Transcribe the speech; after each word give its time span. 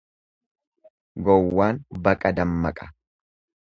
Gowwaan 1.25 1.75
baqa 2.03 2.35
dammaqa. 2.37 2.93